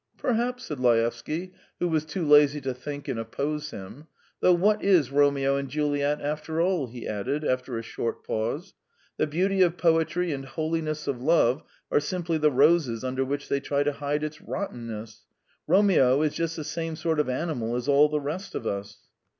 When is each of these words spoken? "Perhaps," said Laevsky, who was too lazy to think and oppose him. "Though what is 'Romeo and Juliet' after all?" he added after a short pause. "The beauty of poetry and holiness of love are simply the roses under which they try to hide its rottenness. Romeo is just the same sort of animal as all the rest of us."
"Perhaps," 0.17 0.65
said 0.65 0.79
Laevsky, 0.79 1.53
who 1.79 1.87
was 1.87 2.05
too 2.05 2.27
lazy 2.27 2.59
to 2.61 2.73
think 2.73 3.07
and 3.07 3.19
oppose 3.19 3.69
him. 3.69 4.07
"Though 4.39 4.53
what 4.55 4.83
is 4.83 5.11
'Romeo 5.11 5.57
and 5.57 5.69
Juliet' 5.69 6.19
after 6.19 6.59
all?" 6.59 6.87
he 6.87 7.07
added 7.07 7.45
after 7.45 7.77
a 7.77 7.83
short 7.83 8.23
pause. 8.25 8.73
"The 9.17 9.27
beauty 9.27 9.61
of 9.61 9.77
poetry 9.77 10.31
and 10.31 10.45
holiness 10.45 11.05
of 11.07 11.21
love 11.21 11.61
are 11.91 11.99
simply 11.99 12.39
the 12.39 12.49
roses 12.49 13.03
under 13.03 13.23
which 13.23 13.47
they 13.47 13.59
try 13.59 13.83
to 13.83 13.93
hide 13.93 14.23
its 14.23 14.41
rottenness. 14.41 15.27
Romeo 15.67 16.23
is 16.23 16.33
just 16.33 16.55
the 16.55 16.63
same 16.63 16.95
sort 16.95 17.19
of 17.19 17.29
animal 17.29 17.75
as 17.75 17.87
all 17.87 18.09
the 18.09 18.19
rest 18.19 18.55
of 18.55 18.65
us." 18.65 19.01